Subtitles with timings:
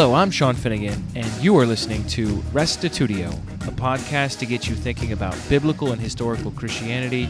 [0.00, 3.32] Hello, I'm Sean Finnegan, and you are listening to Restitutio,
[3.66, 7.28] a podcast to get you thinking about biblical and historical Christianity,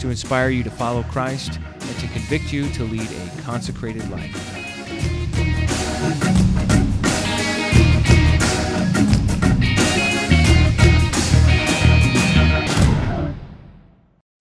[0.00, 4.34] to inspire you to follow Christ, and to convict you to lead a consecrated life.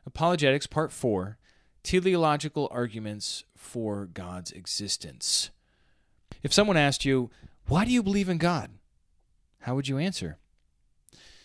[0.08, 1.38] Apologetics, Part 4
[1.84, 5.52] Teleological Arguments for God's Existence.
[6.42, 7.30] If someone asked you,
[7.68, 8.72] Why do you believe in God?
[9.62, 10.38] How would you answer?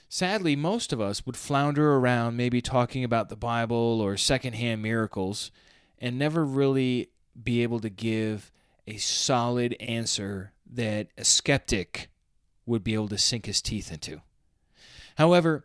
[0.09, 5.51] Sadly, most of us would flounder around maybe talking about the Bible or secondhand miracles
[5.99, 7.09] and never really
[7.43, 8.53] be able to give
[8.87, 12.09] a solid answer that a skeptic
[12.67, 14.21] would be able to sink his teeth into.
[15.17, 15.65] However,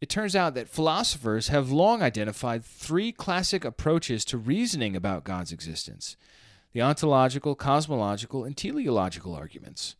[0.00, 5.50] it turns out that philosophers have long identified three classic approaches to reasoning about God's
[5.50, 6.16] existence
[6.78, 9.96] the ontological, cosmological, and teleological arguments.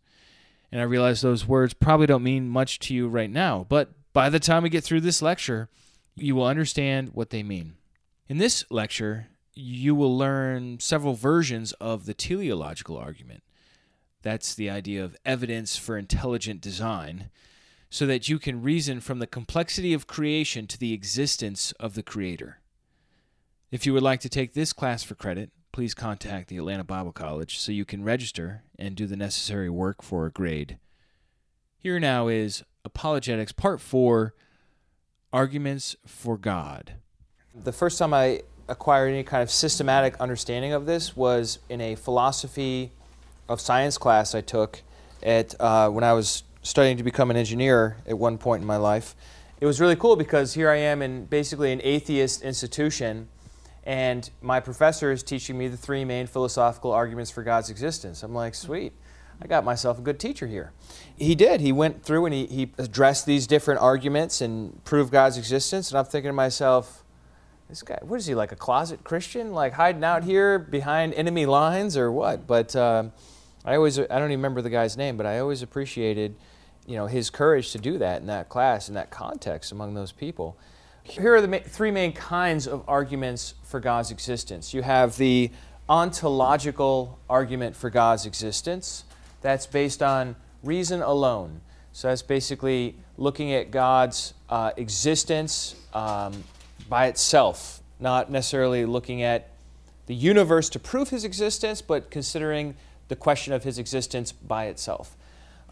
[0.71, 4.31] And I realize those words probably don't mean much to you right now, but by
[4.31, 5.69] the time we get through this lecture,
[6.15, 7.75] you will understand what they mean.
[8.29, 13.43] In this lecture, you will learn several versions of the teleological argument.
[14.23, 17.29] That's the idea of evidence for intelligent design,
[17.91, 22.05] so that you can reason from the complexity of creation to the existence of the
[22.05, 22.61] Creator.
[23.73, 27.13] If you would like to take this class for credit, please contact the Atlanta Bible
[27.13, 30.77] College so you can register and do the necessary work for a grade.
[31.79, 34.35] Here now is Apologetics Part 4
[35.33, 36.95] Arguments for God.
[37.55, 41.95] The first time I acquired any kind of systematic understanding of this was in a
[41.95, 42.91] philosophy
[43.49, 44.83] of science class I took
[45.23, 48.79] at uh, when I was studying to become an engineer at one point in my
[48.79, 49.15] life.
[49.61, 53.29] It was really cool because here I am in basically an atheist institution
[53.89, 58.23] and my professor is teaching me the three main philosophical arguments for God's existence.
[58.23, 58.93] I'm like, sweet,
[59.41, 60.73] I got myself a good teacher here.
[61.17, 61.63] He did.
[61.63, 65.91] He went through and he, he addressed these different arguments and proved God's existence.
[65.91, 67.03] And I'm thinking to myself,
[67.71, 69.55] this guy, what is he, like a closet Christian?
[69.55, 72.47] Like hiding out here behind enemy lines or what?
[72.47, 73.05] But uh,
[73.65, 76.37] I always, I don't even remember the guy's name, but I always appreciated,
[76.87, 80.13] you know, his courage to do that in that class, in that context among those
[80.13, 80.59] people.
[81.09, 84.75] Here are the ma- three main kinds of arguments for God's existence.
[84.75, 85.51] You have the
[85.89, 89.05] ontological argument for God's existence.
[89.41, 91.63] That's based on reason alone.
[91.93, 96.45] So that's basically looking at God's uh, existence um,
[96.89, 99.51] by itself, not necessarily looking at
[100.07, 102.77] the universe to prove his existence, but considering
[103.09, 105.17] the question of his existence by itself.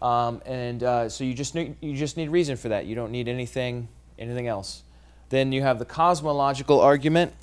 [0.01, 2.85] Um, and uh, so you just need, you just need reason for that.
[2.87, 3.87] You don't need anything
[4.19, 4.83] anything else.
[5.29, 7.33] Then you have the cosmological argument,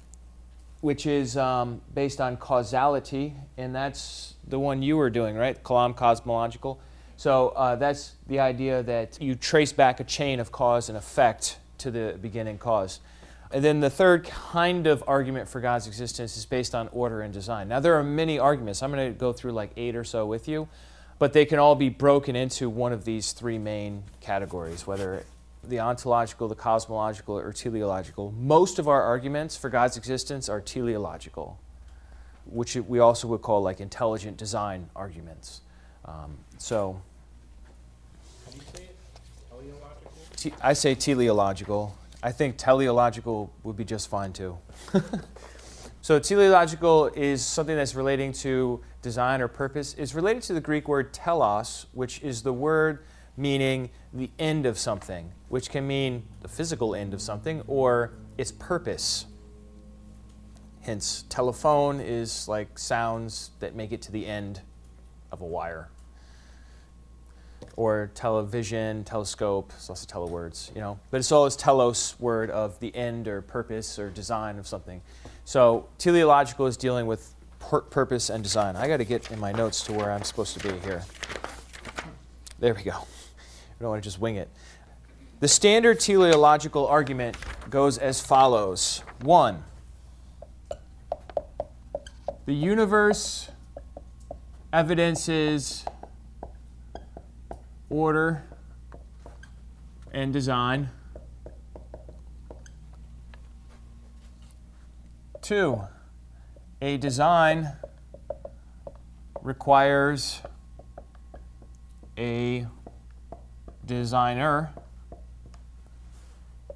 [0.80, 5.62] which is um, based on causality, and that's the one you were doing, right?
[5.62, 6.80] Kalam cosmological.
[7.16, 11.58] So uh, that's the idea that you trace back a chain of cause and effect
[11.78, 13.00] to the beginning cause.
[13.52, 17.32] And then the third kind of argument for God's existence is based on order and
[17.32, 17.68] design.
[17.68, 18.82] Now, there are many arguments.
[18.82, 20.68] I'm going to go through like eight or so with you,
[21.20, 25.24] but they can all be broken into one of these three main categories, whether
[25.69, 28.32] the ontological, the cosmological, or teleological.
[28.32, 31.58] Most of our arguments for God's existence are teleological,
[32.47, 35.62] which we also would call like intelligent design arguments.
[36.04, 37.00] Um, so,
[40.36, 41.96] te- I say teleological.
[42.22, 44.58] I think teleological would be just fine too.
[46.02, 49.94] so, teleological is something that's relating to design or purpose.
[49.98, 53.04] It's related to the Greek word telos, which is the word
[53.36, 58.52] meaning the end of something, which can mean the physical end of something or its
[58.52, 59.26] purpose.
[60.82, 64.60] Hence, telephone is like sounds that make it to the end
[65.32, 65.88] of a wire.
[67.76, 71.00] Or television, telescope, it's also telewords, you know.
[71.10, 75.00] But it's this telos word of the end or purpose or design of something.
[75.44, 78.76] So teleological is dealing with pur- purpose and design.
[78.76, 81.02] I got to get in my notes to where I'm supposed to be here.
[82.60, 83.06] There we go.
[83.79, 84.49] I don't want to just wing it.
[85.41, 87.37] The standard teleological argument
[87.69, 89.65] goes as follows one,
[92.47, 93.50] the universe
[94.73, 95.85] evidences
[97.91, 98.44] order
[100.12, 100.91] and design.
[105.43, 105.82] Two,
[106.81, 107.73] a design
[109.43, 110.41] requires
[112.17, 112.67] a
[113.84, 114.72] designer.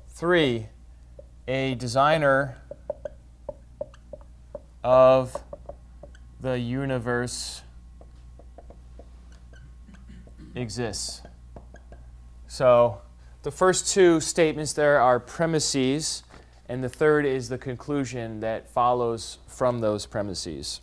[0.09, 0.69] Three,
[1.47, 2.59] a designer
[4.85, 5.37] of
[6.41, 7.63] the universe
[10.55, 11.23] exists.
[12.47, 13.01] So
[13.43, 16.23] the first two statements there are premises,
[16.69, 20.81] and the third is the conclusion that follows from those premises.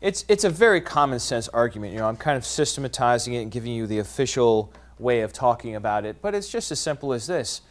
[0.00, 1.92] It's, it's a very common sense argument.
[1.92, 5.74] You know, I'm kind of systematizing it and giving you the official way of talking
[5.74, 7.62] about it, but it's just as simple as this.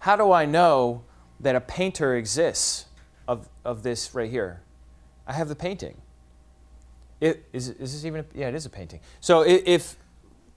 [0.00, 1.04] How do I know
[1.40, 2.86] that a painter exists
[3.28, 4.62] of, of this right here?
[5.26, 5.96] I have the painting.
[7.20, 9.00] It, is, is this even a, yeah, it is a painting.
[9.20, 9.96] So if,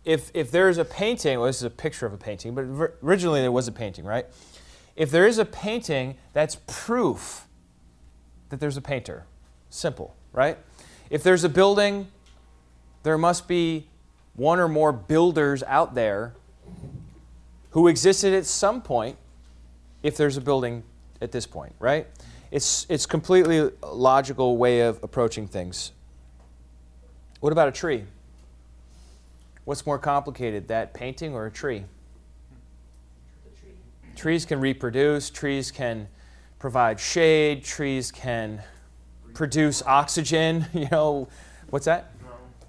[0.04, 2.64] if, if there's a painting, well, this is a picture of a painting, but
[3.04, 4.26] originally there was a painting, right?
[4.96, 7.48] If there is a painting, that's proof
[8.50, 9.26] that there's a painter.
[9.70, 10.58] Simple, right?
[11.10, 12.08] If there's a building,
[13.04, 13.88] there must be
[14.36, 16.34] one or more builders out there
[17.72, 19.18] who existed at some point
[20.04, 20.84] if there's a building
[21.22, 22.08] at this point, right?
[22.52, 25.92] It's, it's completely logical way of approaching things.
[27.40, 28.04] What about a tree?
[29.66, 31.84] What's more complicated, that painting or a tree?
[33.60, 33.72] tree?
[34.16, 36.08] Trees can reproduce, trees can
[36.58, 38.62] provide shade, trees can
[39.38, 41.28] produce oxygen, you know,
[41.70, 42.12] what's that?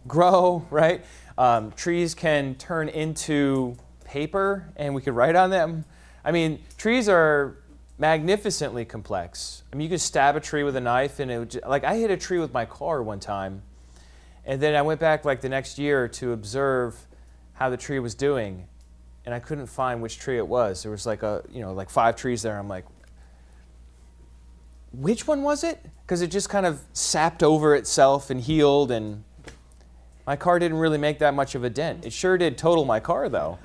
[0.07, 1.05] Grow, Grow right?
[1.39, 5.87] Um, trees can turn into paper and we could write on them.
[6.25, 7.57] I mean, trees are
[7.99, 9.63] magnificently complex.
[9.73, 11.97] I mean, you could stab a tree with a knife and it would, like I
[11.97, 13.63] hit a tree with my car one time
[14.45, 17.07] and then I went back like the next year to observe
[17.55, 18.67] how the tree was doing,
[19.27, 20.85] and I couldn't find which tree it was.
[20.85, 22.57] There was like a, you know, like five trees there.
[22.57, 22.87] I'm like,
[24.93, 25.85] which one was it?
[26.09, 29.23] Because it just kind of sapped over itself and healed, and
[30.27, 32.07] my car didn't really make that much of a dent.
[32.07, 33.59] It sure did total my car, though.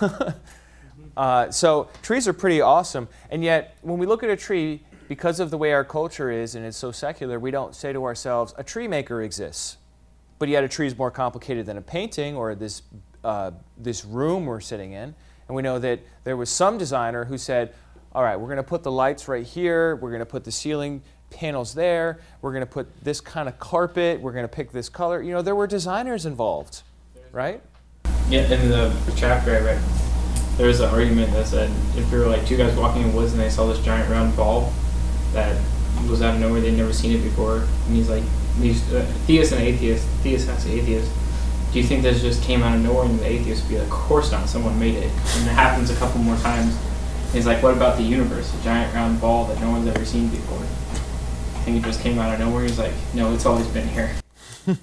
[1.16, 5.38] uh, so trees are pretty awesome, and yet when we look at a tree, because
[5.38, 8.54] of the way our culture is and it's so secular, we don't say to ourselves,
[8.56, 9.76] a tree maker exists
[10.40, 12.82] but yet a tree is more complicated than a painting or this,
[13.22, 15.14] uh, this room we're sitting in.
[15.46, 17.74] And we know that there was some designer who said,
[18.14, 20.50] all right, we're going to put the lights right here, we're going to put the
[20.50, 24.72] ceiling panels there, we're going to put this kind of carpet, we're going to pick
[24.72, 25.22] this color.
[25.22, 26.82] You know, there were designers involved,
[27.32, 27.60] right?
[28.28, 29.82] Yeah, in the chapter I read,
[30.56, 33.16] there was an argument that said if there were like two guys walking in the
[33.16, 34.72] woods and they saw this giant round ball
[35.32, 35.60] that
[36.08, 38.24] was out of nowhere, they'd never seen it before, and he's like,
[38.58, 41.12] these uh, theists and atheists, theists has atheists,
[41.72, 43.86] do you think this just came out of nowhere and the atheists would be like,
[43.86, 45.04] of course not, someone made it?
[45.04, 46.76] And it happens a couple more times.
[47.32, 50.28] He's like, what about the universe, a giant round ball that no one's ever seen
[50.28, 50.66] before?
[51.60, 52.62] I think it just came out of nowhere.
[52.62, 54.10] He's like, no, it's always been here.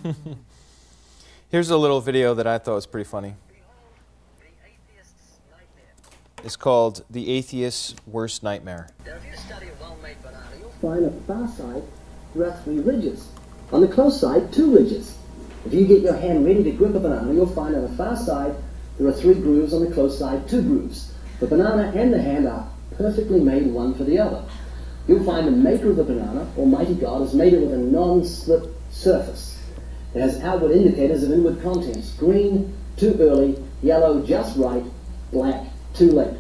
[1.50, 3.34] Here's a little video that I thought was pretty funny.
[6.44, 8.90] It's called The Atheist's Worst Nightmare.
[9.08, 11.82] Now if you study a well-made banana, you'll find a far side,
[12.36, 13.28] there are three ridges.
[13.72, 15.18] On the close side, two ridges.
[15.66, 18.16] If you get your hand ready to grip a banana, you'll find on the far
[18.16, 18.56] side
[19.00, 21.12] there are three grooves, on the close side, two grooves.
[21.40, 24.44] The banana and the hand are perfectly made one for the other.
[25.08, 28.76] You'll find the maker of the banana, Almighty God, has made it with a non-slip
[28.92, 29.58] surface.
[30.14, 32.14] It has outward indicators of inward contents.
[32.14, 34.84] Green, too early, yellow, just right,
[35.32, 36.38] black, too late.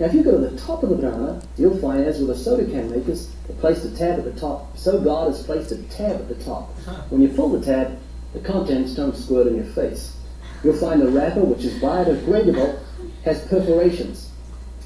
[0.00, 2.36] Now if you go to the top of the banana, you'll find, as with the
[2.36, 4.76] soda can makers, they placed a tab at the top.
[4.76, 6.70] So God has placed a tab at the top.
[7.10, 7.98] When you pull the tab,
[8.32, 10.16] the contents don't squirt in your face.
[10.64, 12.78] You'll find the wrapper, which is biodegradable,
[13.24, 14.30] has perforations.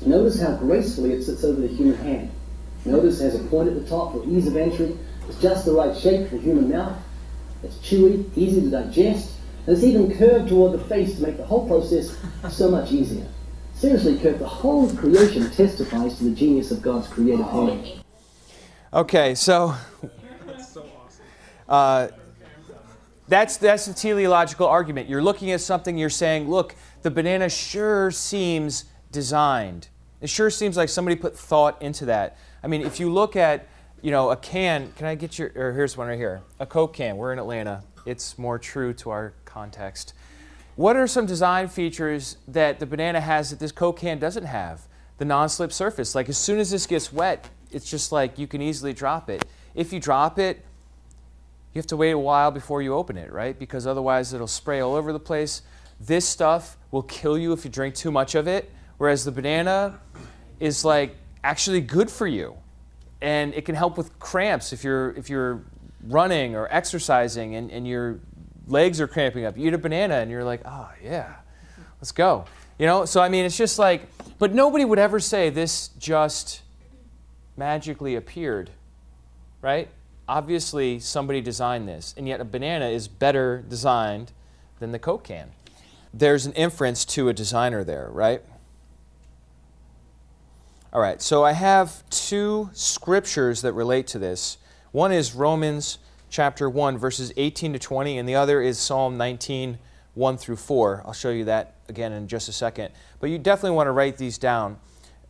[0.05, 2.31] Notice how gracefully it sits over the human hand.
[2.85, 4.97] Notice it has a point at the top for ease of entry.
[5.29, 6.97] It's just the right shape for human mouth.
[7.63, 9.33] It's chewy, easy to digest,
[9.67, 12.17] and it's even curved toward the face to make the whole process
[12.51, 13.27] so much easier.
[13.75, 18.05] Seriously, Kirk, the whole creation testifies to the genius of God's creative hand.
[18.93, 19.75] Okay, so
[21.69, 22.09] uh,
[23.27, 25.09] that's that's the teleological argument.
[25.09, 29.89] You're looking at something, you're saying, look, the banana sure seems designed.
[30.21, 32.37] It sure seems like somebody put thought into that.
[32.65, 33.69] I mean, if you look at,
[34.01, 36.95] you know, a can, can I get your, or here's one right here, a Coke
[36.95, 37.19] can.
[37.19, 37.85] We're in Atlanta.
[38.07, 40.15] It's more true to our context.
[40.75, 44.89] What are some design features that the banana has that this Coke can doesn't have?
[45.19, 46.15] The non-slip surface.
[46.15, 49.45] Like as soon as this gets wet, it's just like you can easily drop it.
[49.75, 50.65] If you drop it,
[51.75, 53.59] you have to wait a while before you open it, right?
[53.59, 55.61] Because otherwise it'll spray all over the place.
[56.01, 60.01] This stuff will kill you if you drink too much of it, whereas the banana
[60.61, 62.57] is like actually good for you.
[63.21, 65.63] And it can help with cramps if you're if you're
[66.09, 68.19] running or exercising and, and your
[68.67, 69.57] legs are cramping up.
[69.57, 71.37] You eat a banana and you're like, oh yeah,
[72.01, 72.47] let's go.
[72.79, 74.09] You know, so I mean it's just like
[74.39, 76.63] but nobody would ever say this just
[77.57, 78.71] magically appeared,
[79.63, 79.89] right?
[80.27, 84.33] Obviously, somebody designed this, and yet a banana is better designed
[84.81, 85.53] than the Coke can.
[86.13, 88.43] there's an inference to a designer there, right?
[90.95, 94.59] All right, so I have two scriptures that relate to this.
[94.93, 95.99] One is Romans
[96.31, 99.81] chapter 1, verses 18 to 20, and the other is Psalm 19,
[100.15, 101.03] 1 through 4.
[101.05, 102.93] I'll show you that again in just a second.
[103.19, 104.79] But you definitely want to write these down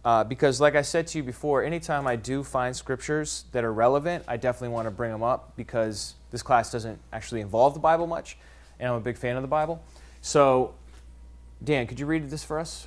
[0.04, 3.73] uh, because, like I said to you before, anytime I do find scriptures that are
[3.73, 7.80] relevant, I definitely want to bring them up because this class doesn't actually involve the
[7.80, 8.37] Bible much,
[8.78, 9.83] and I'm a big fan of the Bible.
[10.21, 10.75] So,
[11.62, 12.87] Dan, could you read this for us?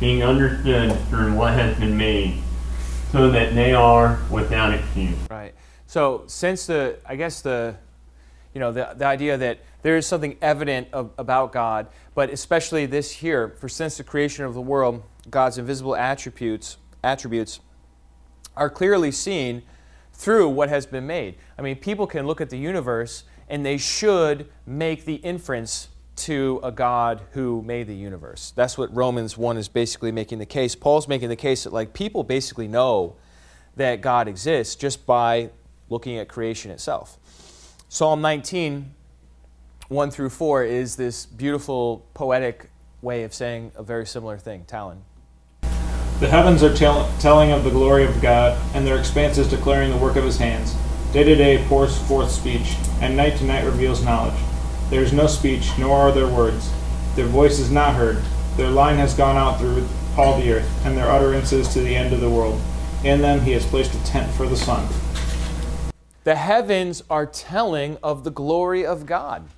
[0.00, 2.40] being understood through what has been made,
[3.10, 5.16] so that they are without excuse.
[5.30, 5.54] Right.
[5.86, 7.76] So, since the, I guess the,
[8.54, 12.86] you know, the, the idea that there is something evident of, about God, but especially
[12.86, 17.60] this here, for since the creation of the world, God's invisible attributes, attributes
[18.56, 19.62] are clearly seen
[20.12, 21.36] through what has been made.
[21.56, 25.88] I mean, people can look at the universe and they should make the inference
[26.18, 28.52] to a God who made the universe.
[28.54, 30.74] That's what Romans 1 is basically making the case.
[30.74, 33.16] Paul's making the case that like people basically know
[33.76, 35.50] that God exists just by
[35.88, 37.18] looking at creation itself.
[37.88, 38.94] Psalm 19
[39.88, 42.70] 1 through 4 is this beautiful poetic
[43.00, 44.64] way of saying a very similar thing.
[44.66, 45.02] Talon.
[46.20, 49.96] The heavens are tell- telling of the glory of God, and their expanses declaring the
[49.96, 50.74] work of his hands.
[51.12, 54.34] Day to day pours forth speech, and night to night reveals knowledge.
[54.90, 56.72] There is no speech, nor are there words.
[57.14, 58.22] Their voice is not heard.
[58.56, 62.12] Their line has gone out through all the earth, and their utterances to the end
[62.12, 62.60] of the world.
[63.04, 64.88] In them he has placed a tent for the sun.
[66.24, 69.48] The heavens are telling of the glory of God.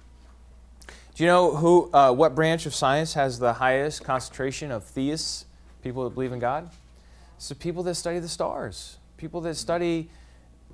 [1.14, 5.46] Do you know who, uh, what branch of science has the highest concentration of theists?
[5.82, 6.70] people that believe in God?
[7.36, 10.10] It's the people that study the stars, people that study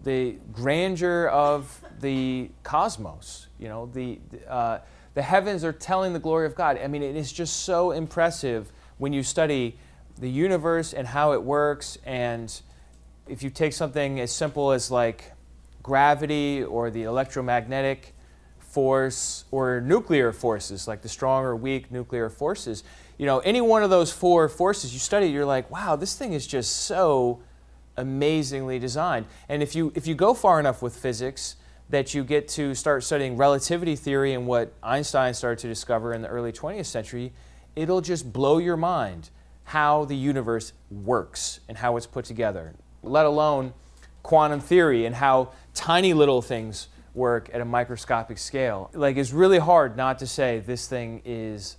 [0.02, 3.45] the grandeur of the cosmos.
[3.58, 4.78] You know, the, uh,
[5.14, 6.78] the heavens are telling the glory of God.
[6.78, 9.78] I mean, it is just so impressive when you study
[10.18, 11.98] the universe and how it works.
[12.04, 12.58] And
[13.28, 15.32] if you take something as simple as like
[15.82, 18.14] gravity or the electromagnetic
[18.58, 22.84] force or nuclear forces, like the strong or weak nuclear forces,
[23.18, 26.34] you know, any one of those four forces you study, you're like, wow, this thing
[26.34, 27.40] is just so
[27.96, 29.26] amazingly designed.
[29.48, 31.56] And if you if you go far enough with physics
[31.88, 36.23] that you get to start studying relativity theory and what Einstein started to discover in
[36.23, 37.33] the early 20th century,
[37.76, 39.31] it'll just blow your mind
[39.64, 43.73] how the universe works and how it's put together, let alone
[44.23, 48.90] quantum theory and how tiny little things work at a microscopic scale.
[48.93, 51.76] Like it's really hard not to say this thing is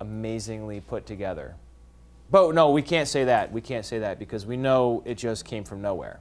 [0.00, 1.54] amazingly put together.
[2.30, 3.52] But no, we can't say that.
[3.52, 6.20] We can't say that because we know it just came from nowhere.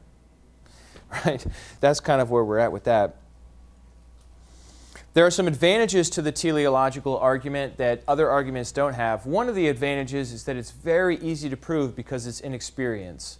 [1.25, 1.45] Right?
[1.79, 3.17] That's kind of where we're at with that.
[5.13, 9.25] There are some advantages to the teleological argument that other arguments don't have.
[9.25, 13.39] One of the advantages is that it's very easy to prove because it's inexperience.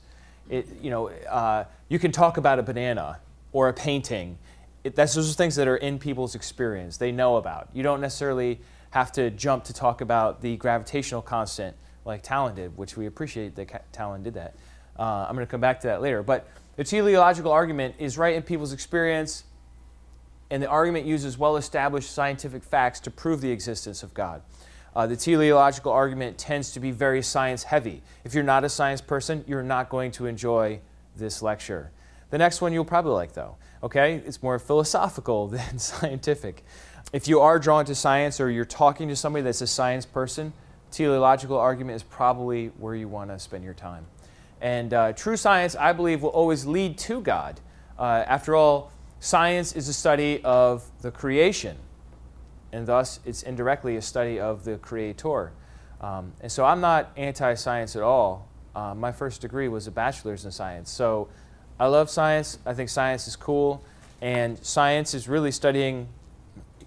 [0.50, 3.20] It, you know, uh, you can talk about a banana
[3.54, 4.38] or a painting.
[4.84, 6.98] It, that's those are things that are in people's experience.
[6.98, 7.70] They know about.
[7.74, 8.60] You don't necessarily
[8.90, 13.56] have to jump to talk about the gravitational constant like Talon did, which we appreciate
[13.56, 14.56] that Talon did that.
[15.00, 16.22] Uh, I'm going to come back to that later.
[16.22, 19.44] But the teleological argument is right in people's experience,
[20.50, 24.42] and the argument uses well established scientific facts to prove the existence of God.
[24.96, 28.02] Uh, the teleological argument tends to be very science heavy.
[28.26, 30.82] If you're not a science person, you're not going to enjoy
[31.16, 31.92] this lecture.
[32.30, 33.56] The next one you'll probably like, though.
[33.84, 34.16] Okay?
[34.26, 36.64] It's more philosophical than scientific
[37.14, 40.54] if you are drawn to science or you're talking to somebody that's a science person,
[40.92, 44.06] teleological argument is probably where you want to spend your time.
[44.62, 47.60] And uh, true science, I believe, will always lead to God.
[47.98, 51.78] Uh, after all, science is a study of the creation,
[52.72, 55.52] and thus it's indirectly a study of the Creator.
[56.00, 58.48] Um, and so I'm not anti science at all.
[58.76, 60.90] Uh, my first degree was a bachelor's in science.
[60.90, 61.28] So
[61.80, 62.60] I love science.
[62.66, 63.84] I think science is cool.
[64.22, 66.08] And science is really studying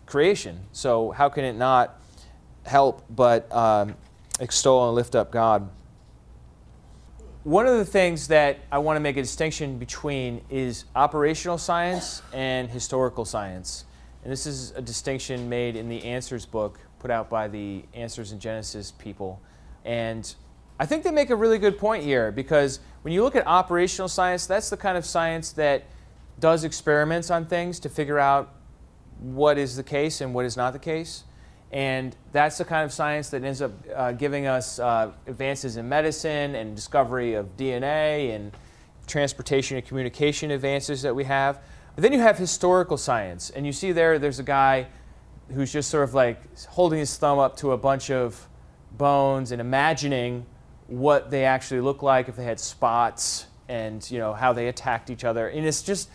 [0.07, 0.61] creation.
[0.73, 2.01] So, how can it not
[2.65, 3.97] help but um,
[4.39, 5.69] extol and lift up God?
[7.45, 12.23] One of the things that I want to make a distinction between is operational science
[12.33, 13.85] and historical science.
[14.23, 18.33] And this is a distinction made in the Answers book put out by the Answers
[18.33, 19.43] in Genesis people.
[19.85, 20.35] And
[20.81, 24.09] I think they make a really good point here because when you look at operational
[24.09, 25.85] science, that's the kind of science that
[26.41, 28.55] does experiments on things to figure out
[29.21, 31.25] what is the case and what is not the case.
[31.75, 35.89] And that's the kind of science that ends up uh, giving us uh, advances in
[35.89, 38.53] medicine and discovery of DNA and
[39.09, 41.59] transportation and communication advances that we have.
[41.97, 44.87] But then you have historical science, and you see there, there's a guy
[45.53, 48.49] who's just sort of like holding his thumb up to a bunch of
[48.93, 50.47] bones and imagining
[50.87, 55.11] what they actually look like if they had spots and you know how they attacked
[55.11, 55.49] each other.
[55.49, 56.09] And it's just,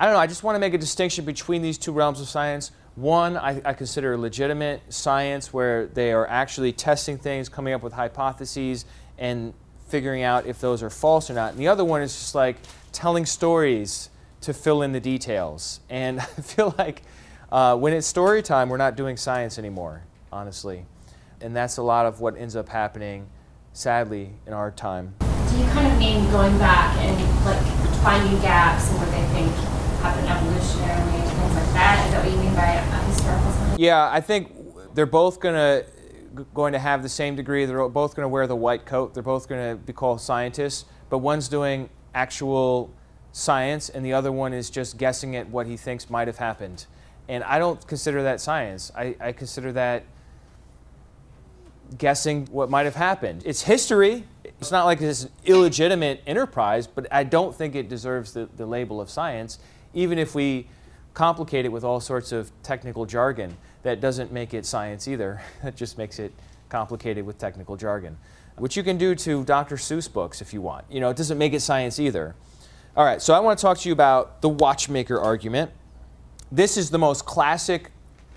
[0.00, 0.20] I don't know.
[0.20, 2.72] I just want to make a distinction between these two realms of science.
[3.00, 7.94] One, I, I consider legitimate science, where they are actually testing things, coming up with
[7.94, 8.84] hypotheses,
[9.16, 9.54] and
[9.88, 11.52] figuring out if those are false or not.
[11.52, 12.56] And the other one is just like
[12.92, 14.10] telling stories
[14.42, 15.80] to fill in the details.
[15.88, 17.00] And I feel like
[17.50, 20.84] uh, when it's story time, we're not doing science anymore, honestly.
[21.40, 23.28] And that's a lot of what ends up happening,
[23.72, 25.14] sadly, in our time.
[25.20, 27.16] Do you kind of mean going back and
[27.46, 27.62] like
[28.02, 32.06] finding gaps in what they think happened evolutionarily and things like that?
[32.06, 33.69] Is that what you mean by a historical science?
[33.80, 34.52] Yeah, I think
[34.94, 37.64] they're both going to going to have the same degree.
[37.64, 39.14] They're both going to wear the white coat.
[39.14, 42.92] They're both going to be called scientists, but one's doing actual
[43.32, 46.84] science and the other one is just guessing at what he thinks might have happened.
[47.26, 48.92] And I don't consider that science.
[48.94, 50.04] I, I consider that
[51.96, 53.44] guessing what might have happened.
[53.46, 54.24] It's history.
[54.44, 59.00] It's not like this illegitimate enterprise, but I don't think it deserves the, the label
[59.00, 59.58] of science,
[59.94, 60.68] even if we
[61.14, 63.56] complicate it with all sorts of technical jargon.
[63.82, 65.42] That doesn't make it science either.
[65.62, 66.32] That just makes it
[66.68, 68.16] complicated with technical jargon,
[68.56, 69.76] which you can do to Dr.
[69.76, 70.84] Seuss books if you want.
[70.90, 72.34] You know, it doesn't make it science either.
[72.96, 75.70] All right, so I want to talk to you about the watchmaker argument.
[76.50, 77.90] This is the most classic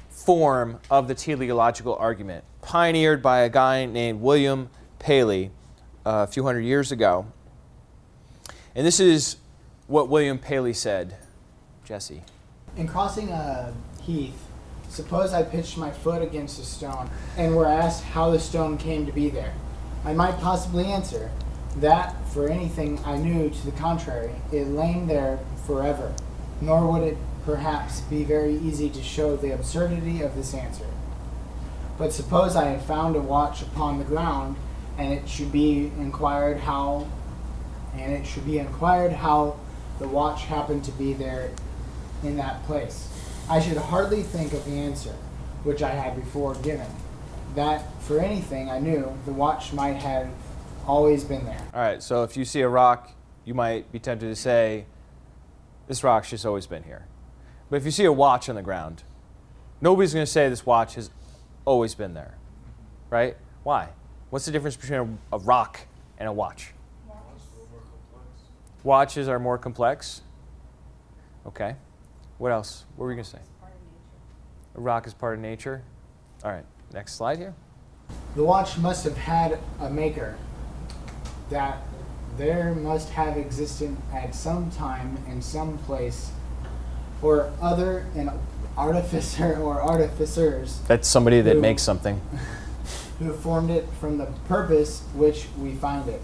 [0.10, 5.52] form of the teleological argument, pioneered by a guy named William Paley
[6.06, 7.26] uh, a few hundred years ago.
[8.76, 9.38] And this is
[9.88, 11.18] what William Paley said.
[11.84, 12.24] Jesse.
[12.78, 14.48] In crossing a heath,
[14.94, 19.06] suppose I pitched my foot against a stone and were asked how the stone came
[19.08, 19.54] to be there.
[20.06, 21.32] I might possibly answer
[21.78, 26.14] that, for anything I knew to the contrary, it lay there forever,
[26.62, 30.86] nor would it perhaps be very easy to show the absurdity of this answer.
[31.98, 34.56] But suppose I had found a watch upon the ground,
[34.98, 37.08] and it should be inquired how,
[37.96, 39.58] and it should be inquired how
[39.98, 41.50] the watch happened to be there
[42.24, 43.13] in that place.
[43.50, 45.14] I should hardly think of the answer,
[45.64, 46.88] which I had before given,
[47.56, 50.30] that for anything I knew, the watch might have
[50.88, 51.62] always been there.
[51.74, 53.12] All right, so if you see a rock,
[53.46, 54.86] you might be tempted to say,
[55.88, 57.06] this rock's just always been here.
[57.70, 59.04] But if you see a watch on the ground,
[59.82, 61.10] nobody's going to say this watch has
[61.66, 62.38] always been there,
[63.10, 63.36] right?
[63.64, 63.90] Why?
[64.30, 65.82] What's the difference between a, a rock
[66.18, 66.74] and a watch?
[68.84, 70.22] Watches are more complex.
[71.46, 71.76] Okay.
[72.44, 72.84] What else?
[72.98, 73.40] What were you going to say?
[74.76, 75.82] A rock is part of nature.
[76.44, 76.66] All right.
[76.92, 77.56] Next slide here.
[78.36, 80.36] The watch must have had a maker
[81.50, 81.78] that
[82.36, 86.34] there must have existed at some time and some place
[87.22, 88.30] or other an
[88.78, 92.20] artificer or artificers That's somebody that Who- makes something.
[93.20, 96.22] who formed it from the purpose which we find it.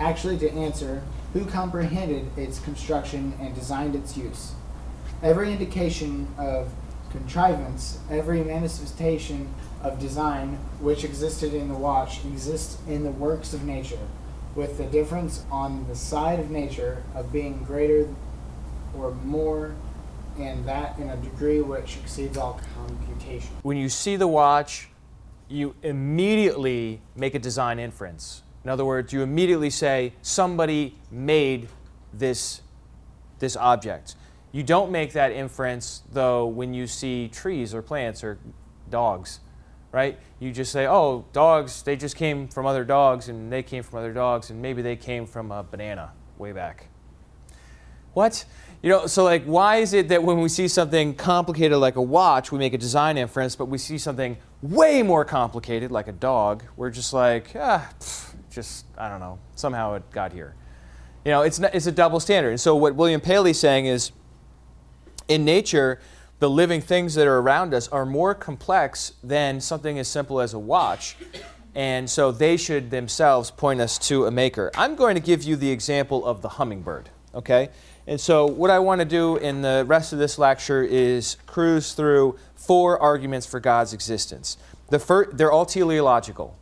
[0.00, 4.54] Actually, to answer, who comprehended its construction and designed its use.
[5.22, 6.72] Every indication of
[7.10, 9.52] contrivance, every manifestation
[9.82, 13.98] of design which existed in the watch exists in the works of nature,
[14.54, 18.08] with the difference on the side of nature of being greater
[18.96, 19.74] or more,
[20.38, 23.50] and that in a degree which exceeds all computation.
[23.62, 24.88] when you see the watch,
[25.48, 28.42] you immediately make a design inference.
[28.64, 31.68] In other words, you immediately say somebody made
[32.12, 32.62] this
[33.38, 34.14] this object.
[34.52, 38.38] You don't make that inference though when you see trees or plants or
[38.90, 39.40] dogs,
[39.92, 40.18] right?
[40.40, 43.98] You just say, "Oh, dogs, they just came from other dogs and they came from
[43.98, 46.88] other dogs and maybe they came from a banana way back."
[48.12, 48.44] What?
[48.82, 52.02] You know, so like, why is it that when we see something complicated like a
[52.02, 56.12] watch, we make a design inference, but we see something way more complicated like a
[56.12, 60.54] dog, we're just like, ah, pff, just, I don't know, somehow it got here.
[61.24, 62.50] You know, it's, it's a double standard.
[62.50, 64.12] And so what William Paley's saying is,
[65.30, 66.00] in nature,
[66.40, 70.54] the living things that are around us are more complex than something as simple as
[70.54, 71.16] a watch.
[71.74, 74.70] And so they should themselves point us to a maker.
[74.76, 77.68] I'm going to give you the example of the hummingbird, okay?
[78.06, 81.92] And so what I want to do in the rest of this lecture is cruise
[81.92, 84.56] through four arguments for God's existence.
[84.88, 86.56] The fir- they're all teleological,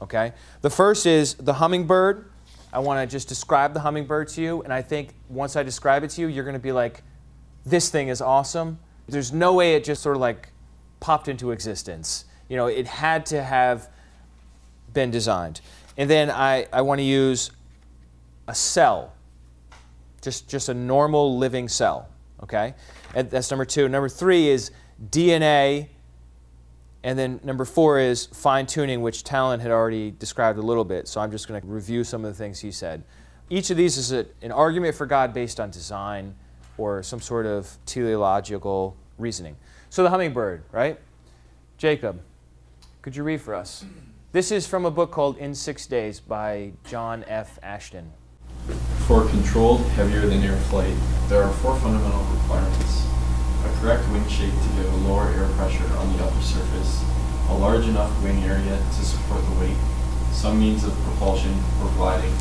[0.00, 0.32] Okay?
[0.60, 2.30] The first is the hummingbird.
[2.72, 6.04] I want to just describe the hummingbird to you, and I think once I describe
[6.04, 7.02] it to you, you're going to be like,
[7.68, 8.78] this thing is awesome.
[9.08, 10.50] There's no way it just sort of like
[11.00, 12.24] popped into existence.
[12.48, 13.88] You know, it had to have
[14.92, 15.60] been designed.
[15.96, 17.50] And then I, I want to use
[18.46, 19.12] a cell,
[20.22, 22.08] just, just a normal living cell.
[22.42, 22.74] Okay?
[23.14, 23.88] And that's number two.
[23.88, 24.70] Number three is
[25.10, 25.88] DNA.
[27.02, 31.08] And then number four is fine tuning, which Talon had already described a little bit.
[31.08, 33.04] So I'm just going to review some of the things he said.
[33.50, 36.34] Each of these is a, an argument for God based on design
[36.78, 39.56] or some sort of teleological reasoning.
[39.90, 40.98] So the hummingbird, right?
[41.76, 42.20] Jacob,
[43.02, 43.84] could you read for us?
[44.32, 47.58] This is from a book called In Six Days by John F.
[47.62, 48.12] Ashton.
[49.06, 50.94] For controlled, heavier than air flight,
[51.28, 53.06] there are four fundamental requirements.
[53.64, 57.02] A correct wing shape to give a lower air pressure on the upper surface,
[57.48, 59.76] a large enough wing area to support the weight,
[60.30, 62.32] some means of propulsion or gliding,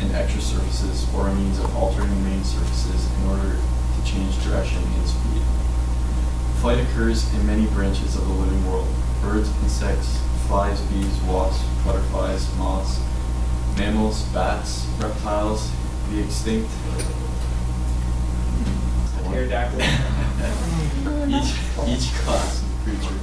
[0.00, 3.56] and extra surfaces or a means of altering the main surfaces in order
[4.04, 5.42] to change direction and speed.
[6.60, 8.88] Flight occurs in many branches of the living world
[9.20, 13.00] birds, insects, flies, bees, wasps, butterflies, moths,
[13.78, 15.70] mammals, bats, reptiles,
[16.10, 16.70] the extinct.
[19.24, 19.80] Pterodactyl.
[21.28, 21.54] each,
[21.88, 23.18] each class of creature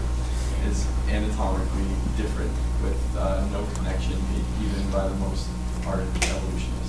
[0.68, 1.86] is anatomically
[2.18, 5.48] different with uh, no connection made even by the most
[5.86, 6.81] ardent evolutionist.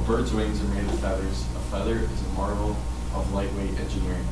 [0.00, 1.44] A bird's wings are made of feathers.
[1.56, 2.74] A feather is a marvel
[3.14, 4.26] of lightweight engineering.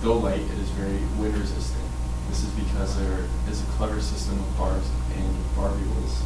[0.00, 1.82] Though light, it is very wind resistant.
[2.28, 6.22] This is because there is a clever system of barbs and barbules.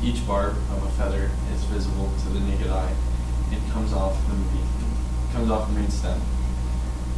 [0.00, 2.94] Each barb of a feather is visible to the naked eye
[3.50, 4.68] and comes off the main,
[5.32, 6.20] comes off the main stem.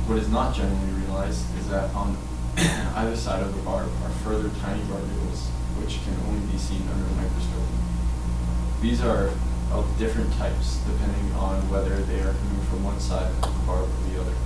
[0.09, 2.17] What is not generally realized is that on
[2.57, 7.05] either side of the barb are further tiny barbules, which can only be seen under
[7.05, 7.69] a microscope.
[8.81, 9.31] These are
[9.73, 13.89] of different types depending on whether they are coming from one side of the barb
[13.89, 14.37] or the other.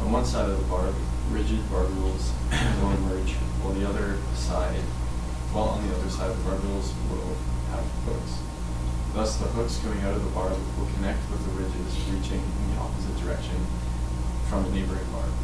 [0.00, 0.94] On one side of the barb,
[1.30, 2.30] rigid barbules
[2.80, 4.80] will emerge, while the other side,
[5.52, 7.34] while on the other side, the barbules will
[7.74, 8.38] have hooks.
[9.12, 12.64] Thus, the hooks coming out of the barb will connect with the ridges reaching in
[12.70, 13.58] the opposite direction
[14.48, 15.34] from a neighboring barb.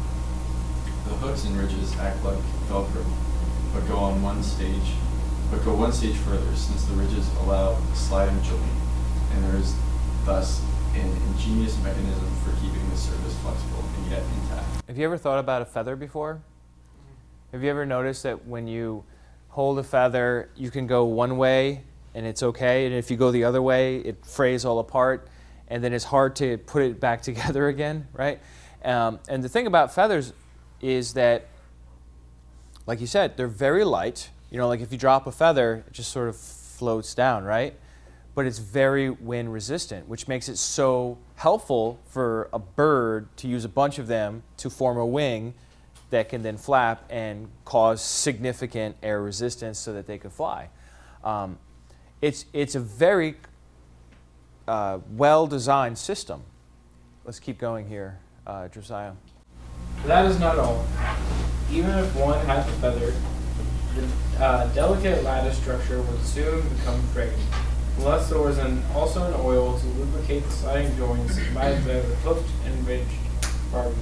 [1.05, 3.03] The hooks and ridges act like Velcro,
[3.73, 4.95] but go on one stage,
[5.51, 8.84] but go one stage further, since the ridges allow sliding joint,
[9.35, 9.75] and there is
[10.23, 10.61] thus
[10.93, 14.87] an ingenious mechanism for keeping the surface flexible and yet intact.
[14.87, 16.41] Have you ever thought about a feather before?
[17.51, 19.03] Have you ever noticed that when you
[19.49, 23.29] hold a feather, you can go one way and it's okay, and if you go
[23.29, 25.27] the other way, it frays all apart,
[25.67, 28.39] and then it's hard to put it back together again, right?
[28.83, 30.31] Um, and the thing about feathers
[30.81, 31.47] is that,
[32.85, 34.29] like you said, they're very light.
[34.49, 37.75] You know, like if you drop a feather, it just sort of floats down, right?
[38.35, 43.65] But it's very wind resistant, which makes it so helpful for a bird to use
[43.65, 45.53] a bunch of them to form a wing
[46.09, 50.69] that can then flap and cause significant air resistance so that they could fly.
[51.23, 51.57] Um,
[52.21, 53.35] it's, it's a very
[54.67, 56.43] uh, well designed system.
[57.23, 59.13] Let's keep going here, uh, Josiah.
[60.05, 60.85] That is not all.
[61.71, 63.13] Even if one had a feather,
[63.95, 67.33] the uh, delicate lattice structure would soon become frayed,
[68.29, 72.87] there was an, also an oil to lubricate the sliding joints by the hooked and
[72.87, 73.05] ridged
[73.71, 73.95] barbules.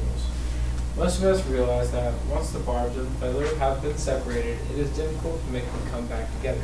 [0.95, 4.79] Most of us realize that once the barbs of the feather have been separated, it
[4.79, 6.61] is difficult to make them come back together.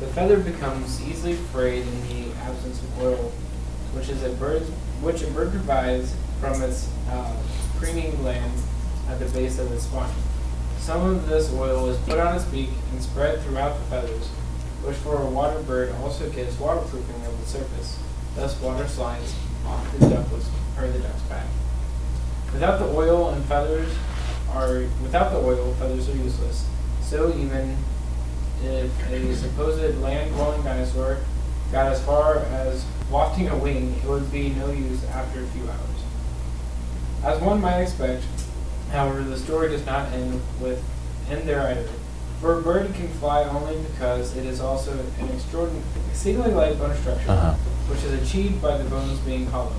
[0.00, 3.32] The feather becomes easily frayed in the absence of oil,
[3.92, 4.62] which is a bird,
[5.02, 7.36] which a bird provides from its uh,
[7.78, 8.52] preening gland
[9.08, 10.14] at the base of its spine.
[10.78, 14.28] Some of this oil is put on its beak and spread throughout the feathers,
[14.86, 17.98] which for a water bird also gives waterproofing of the surface.
[18.36, 19.34] Thus, water slides
[19.66, 21.46] off the ductless or the duck's back.
[22.52, 23.92] Without the oil and feathers
[24.50, 26.66] are without the oil, feathers are useless.
[27.02, 27.76] So even
[28.62, 31.18] if a supposed land-dwelling dinosaur
[31.72, 35.62] got as far as wafting a wing, it would be no use after a few
[35.64, 35.80] hours.
[37.24, 38.24] As one might expect,
[38.90, 40.82] however, the story does not end with
[41.30, 41.88] end there either.
[42.44, 46.94] For a bird can fly only because it is also an extraordinary, exceedingly light bone
[46.94, 47.54] structure, Uh-huh.
[47.88, 49.72] which is achieved by the bones being hollow.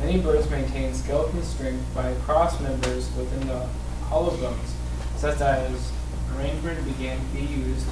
[0.00, 3.64] Many birds maintain skeleton strength by cross members within the
[4.10, 4.74] hollow bones,
[5.16, 5.92] such as
[6.36, 7.86] arrangement began to be used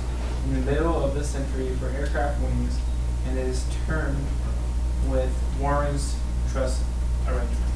[0.44, 2.76] in the middle of the century for aircraft wings
[3.26, 4.26] and is termed
[5.08, 6.16] with Warren's
[6.52, 6.82] truss
[7.26, 7.67] arrangement.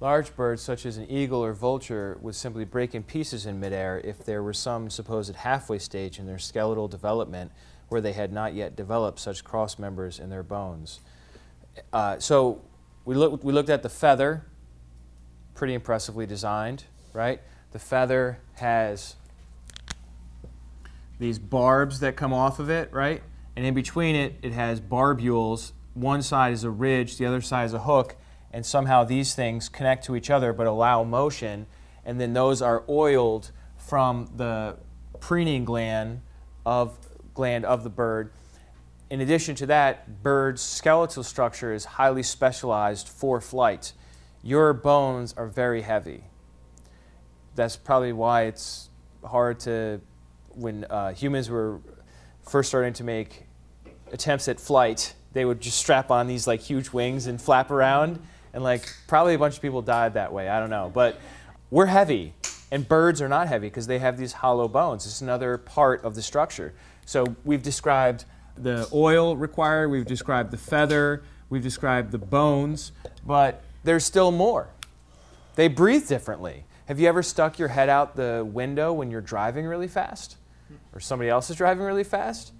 [0.00, 4.00] Large birds, such as an eagle or vulture, would simply break in pieces in midair
[4.02, 7.52] if there were some supposed halfway stage in their skeletal development
[7.90, 11.00] where they had not yet developed such cross members in their bones.
[11.92, 12.62] Uh, so
[13.04, 14.46] we, look, we looked at the feather,
[15.54, 17.40] pretty impressively designed, right?
[17.72, 19.16] The feather has
[21.18, 23.22] these barbs that come off of it, right?
[23.54, 25.72] And in between it, it has barbules.
[25.92, 28.16] One side is a ridge, the other side is a hook,
[28.52, 31.66] and somehow these things connect to each other but allow motion,
[32.04, 34.76] and then those are oiled from the
[35.20, 36.20] preening gland
[36.66, 36.98] of
[37.34, 38.32] gland of the bird.
[39.08, 43.92] In addition to that, birds' skeletal structure is highly specialized for flight.
[44.42, 46.24] Your bones are very heavy.
[47.54, 48.88] That's probably why it's
[49.24, 50.00] hard to,
[50.50, 51.80] when uh, humans were
[52.48, 53.46] first starting to make
[54.12, 58.20] attempts at flight, they would just strap on these like huge wings and flap around
[58.52, 60.48] and like probably a bunch of people died that way.
[60.48, 61.20] I don't know, but
[61.70, 62.34] we're heavy,
[62.70, 65.06] and birds are not heavy because they have these hollow bones.
[65.06, 66.74] It's another part of the structure.
[67.06, 68.24] So we've described
[68.56, 72.92] the oil required, we've described the feather, we've described the bones,
[73.26, 74.68] but there's still more.
[75.54, 76.64] They breathe differently.
[76.86, 80.36] Have you ever stuck your head out the window when you're driving really fast?
[80.92, 82.52] Or somebody else is driving really fast?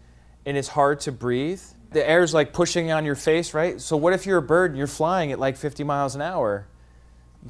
[0.46, 1.62] And it's hard to breathe?
[1.92, 3.80] The air's like pushing on your face, right?
[3.80, 6.66] So what if you're a bird and you're flying at like 50 miles an hour?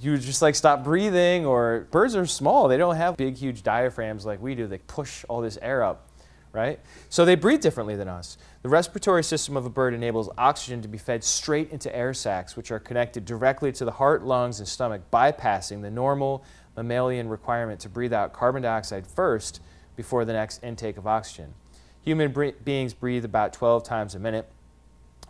[0.00, 2.68] You just like stop breathing, or birds are small.
[2.68, 4.66] They don't have big, huge diaphragms like we do.
[4.66, 6.08] They push all this air up,
[6.52, 6.78] right?
[7.08, 8.38] So they breathe differently than us.
[8.62, 12.56] The respiratory system of a bird enables oxygen to be fed straight into air sacs,
[12.56, 16.44] which are connected directly to the heart, lungs, and stomach, bypassing the normal
[16.76, 19.60] mammalian requirement to breathe out carbon dioxide first
[19.96, 21.52] before the next intake of oxygen.
[22.02, 24.50] Human bre- beings breathe about 12 times a minute,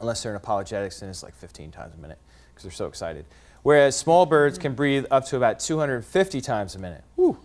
[0.00, 2.18] unless they're in apologetics, and it's like 15 times a minute
[2.50, 3.24] because they're so excited.
[3.62, 7.04] Whereas small birds can breathe up to about 250 times a minute.
[7.16, 7.38] Whew.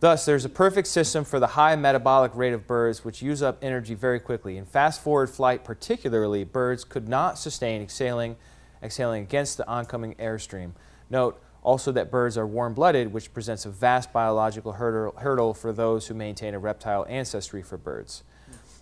[0.00, 3.58] Thus, there's a perfect system for the high metabolic rate of birds, which use up
[3.62, 4.56] energy very quickly.
[4.56, 8.36] In fast forward flight, particularly, birds could not sustain exhaling,
[8.82, 10.72] exhaling against the oncoming airstream.
[11.08, 15.72] Note also that birds are warm blooded, which presents a vast biological hurdle, hurdle for
[15.72, 18.24] those who maintain a reptile ancestry for birds.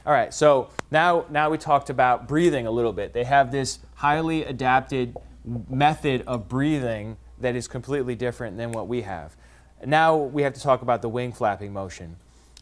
[0.06, 3.12] All right, so now, now we talked about breathing a little bit.
[3.12, 5.14] They have this highly adapted
[5.68, 9.36] method of breathing that is completely different than what we have.
[9.84, 12.16] Now we have to talk about the wing flapping motion.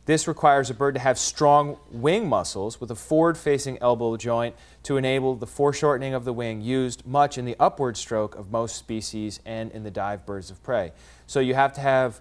[0.07, 4.57] This requires a bird to have strong wing muscles with a forward facing elbow joint
[4.85, 8.77] to enable the foreshortening of the wing used much in the upward stroke of most
[8.77, 10.93] species and in the dive birds of prey.
[11.27, 12.21] So you have to have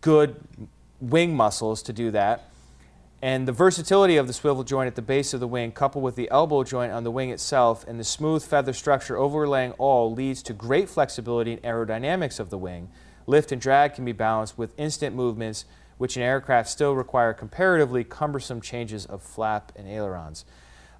[0.00, 0.36] good
[1.00, 2.48] wing muscles to do that.
[3.20, 6.14] And the versatility of the swivel joint at the base of the wing, coupled with
[6.14, 10.40] the elbow joint on the wing itself and the smooth feather structure overlaying all, leads
[10.44, 12.88] to great flexibility and aerodynamics of the wing.
[13.26, 15.64] Lift and drag can be balanced with instant movements,
[15.98, 20.44] which in aircraft still require comparatively cumbersome changes of flap and ailerons.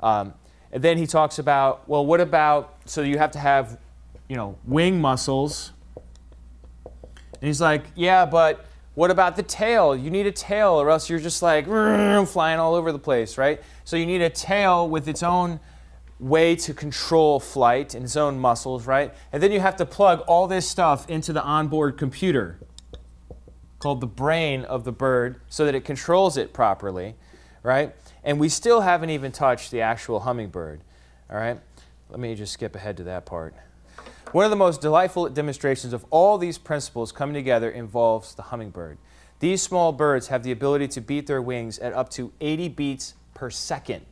[0.03, 0.35] Um,
[0.73, 3.79] and then he talks about, well, what about, so you have to have,
[4.29, 5.73] you know, wing muscles.
[7.41, 8.67] And he's like, yeah, but
[8.99, 9.95] what about the tail?
[9.95, 13.63] You need a tail, or else you're just like flying all over the place, right?
[13.85, 15.61] So you need a tail with its own
[16.19, 19.15] way to control flight and its own muscles, right?
[19.33, 22.59] And then you have to plug all this stuff into the onboard computer
[23.79, 27.15] called the brain of the bird so that it controls it properly,
[27.63, 27.95] right?
[28.25, 30.83] And we still haven't even touched the actual hummingbird,
[31.31, 31.61] all right?
[32.11, 33.55] Let me just skip ahead to that part.
[34.33, 38.99] One of the most delightful demonstrations of all these principles coming together involves the hummingbird.
[39.41, 43.15] These small birds have the ability to beat their wings at up to 80 beats
[43.33, 44.05] per second.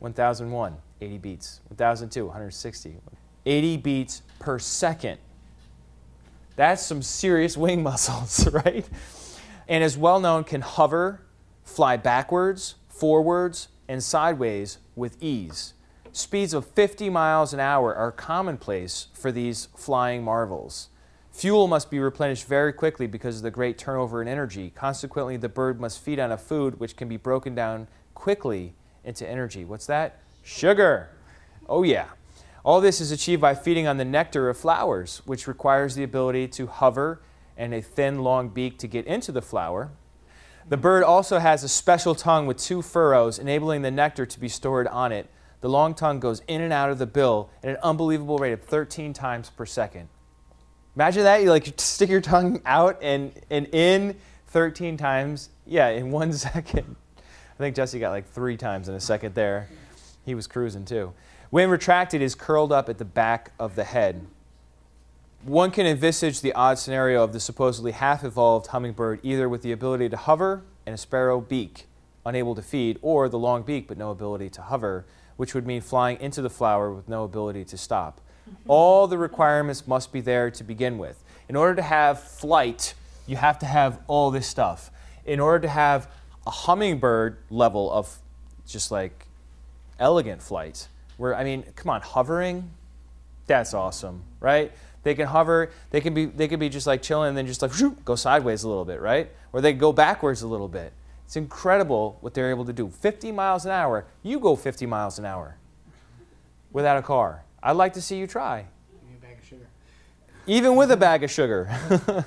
[0.00, 1.60] 1001, 80 beats.
[1.68, 2.96] 1002, 160.
[3.44, 5.18] 80 beats per second.
[6.56, 8.88] That's some serious wing muscles, right?
[9.68, 11.20] And as well known, can hover,
[11.62, 15.74] fly backwards, forwards, and sideways with ease.
[16.16, 20.88] Speeds of 50 miles an hour are commonplace for these flying marvels.
[21.30, 24.72] Fuel must be replenished very quickly because of the great turnover in energy.
[24.74, 28.72] Consequently, the bird must feed on a food which can be broken down quickly
[29.04, 29.62] into energy.
[29.66, 30.22] What's that?
[30.42, 31.10] Sugar.
[31.68, 32.06] Oh, yeah.
[32.64, 36.48] All this is achieved by feeding on the nectar of flowers, which requires the ability
[36.48, 37.20] to hover
[37.58, 39.90] and a thin, long beak to get into the flower.
[40.66, 44.48] The bird also has a special tongue with two furrows, enabling the nectar to be
[44.48, 45.28] stored on it
[45.60, 48.62] the long tongue goes in and out of the bill at an unbelievable rate of
[48.62, 50.08] 13 times per second.
[50.94, 51.42] Imagine that.
[51.42, 54.16] You like stick your tongue out and, and in
[54.48, 55.50] 13 times.
[55.66, 56.96] Yeah, in one second.
[57.18, 59.68] I think Jesse got like three times in a second there.
[60.24, 61.12] He was cruising too.
[61.50, 64.26] When retracted, is curled up at the back of the head.
[65.42, 69.72] one can envisage the odd scenario of the supposedly half evolved hummingbird either with the
[69.72, 71.85] ability to hover and a sparrow beak,
[72.26, 75.80] unable to feed, or the long beak but no ability to hover, which would mean
[75.80, 78.20] flying into the flower with no ability to stop.
[78.48, 78.70] Mm-hmm.
[78.70, 81.22] All the requirements must be there to begin with.
[81.48, 82.94] In order to have flight,
[83.26, 84.90] you have to have all this stuff.
[85.24, 86.10] In order to have
[86.46, 88.18] a hummingbird level of
[88.66, 89.26] just like
[89.98, 92.70] elegant flight, where, I mean, come on, hovering,
[93.46, 94.72] that's awesome, right?
[95.02, 97.62] They can hover, they can be, they can be just like chilling and then just
[97.62, 99.30] like whoop, go sideways a little bit, right?
[99.52, 100.92] Or they go backwards a little bit.
[101.26, 102.88] It's incredible what they're able to do.
[102.88, 105.56] 50 miles an hour, you go 50 miles an hour
[106.70, 107.42] without a car.
[107.60, 108.66] I'd like to see you try.
[108.92, 109.66] Give me a bag of sugar.
[110.46, 111.68] Even with a bag of sugar.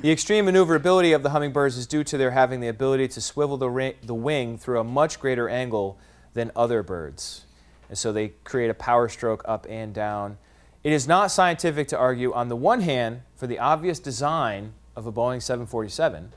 [0.00, 3.58] the extreme maneuverability of the hummingbirds is due to their having the ability to swivel
[3.58, 5.98] the, the wing through a much greater angle
[6.32, 7.44] than other birds.
[7.90, 10.38] And so they create a power stroke up and down.
[10.82, 15.06] It is not scientific to argue, on the one hand, for the obvious design of
[15.06, 16.32] a Boeing 747,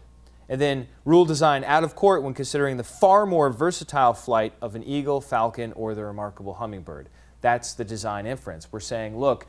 [0.54, 4.76] and then rule design out of court when considering the far more versatile flight of
[4.76, 7.10] an eagle, falcon, or the remarkable hummingbird.
[7.42, 8.72] That's the design inference.
[8.72, 9.48] We're saying, look,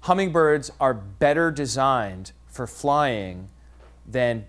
[0.00, 3.48] hummingbirds are better designed for flying
[4.04, 4.44] than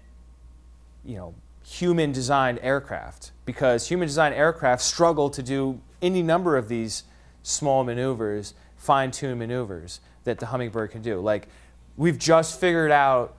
[1.05, 6.67] you know human designed aircraft because human designed aircraft struggle to do any number of
[6.67, 7.03] these
[7.43, 11.47] small maneuvers fine-tuned maneuvers that the hummingbird can do like
[11.95, 13.35] we've just figured out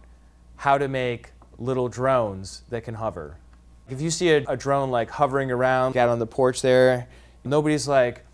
[0.56, 3.36] how to make little drones that can hover
[3.88, 7.06] if you see a, a drone like hovering around out on the porch there
[7.44, 8.24] nobody's like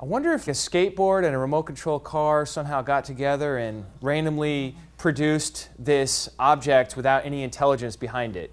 [0.00, 4.76] I wonder if a skateboard and a remote control car somehow got together and randomly
[4.96, 8.52] produced this object without any intelligence behind it.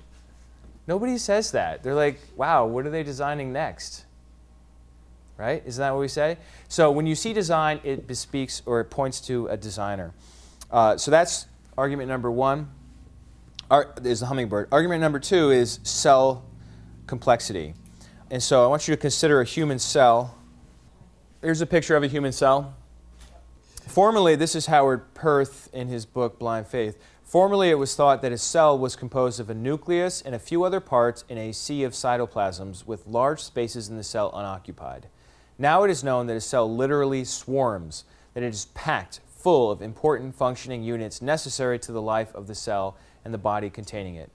[0.88, 1.84] Nobody says that.
[1.84, 4.06] They're like, wow, what are they designing next?
[5.38, 5.62] Right?
[5.68, 6.38] Isn't that what we say?
[6.68, 10.14] So when you see design, it bespeaks or it points to a designer.
[10.72, 11.46] Uh, so that's
[11.78, 12.72] argument number one.
[14.04, 14.68] Is the hummingbird.
[14.72, 16.46] Argument number two is cell
[17.08, 17.74] complexity.
[18.30, 20.38] And so I want you to consider a human cell
[21.46, 22.74] Here's a picture of a human cell.
[23.86, 26.98] Formerly, this is Howard Peth in his book Blind Faith.
[27.24, 30.64] Formerly, it was thought that a cell was composed of a nucleus and a few
[30.64, 35.06] other parts in a sea of cytoplasms with large spaces in the cell unoccupied.
[35.60, 39.80] Now it is known that a cell literally swarms, that it is packed full of
[39.80, 44.32] important functioning units necessary to the life of the cell and the body containing it.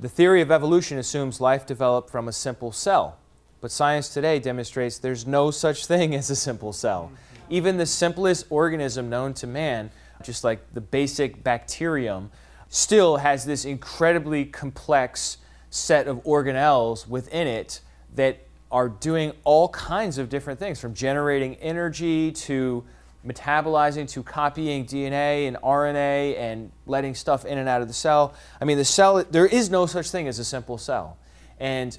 [0.00, 3.18] The theory of evolution assumes life developed from a simple cell.
[3.60, 7.06] But science today demonstrates there's no such thing as a simple cell.
[7.06, 7.52] Mm-hmm.
[7.52, 9.90] Even the simplest organism known to man,
[10.22, 12.30] just like the basic bacterium,
[12.68, 15.38] still has this incredibly complex
[15.70, 17.80] set of organelles within it
[18.14, 22.84] that are doing all kinds of different things from generating energy to
[23.26, 28.34] metabolizing to copying DNA and RNA and letting stuff in and out of the cell.
[28.60, 31.16] I mean, the cell, there is no such thing as a simple cell.
[31.58, 31.96] And